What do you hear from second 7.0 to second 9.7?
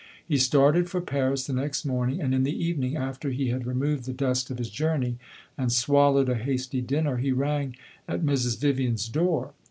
he rang at Mrs. Vivian's door.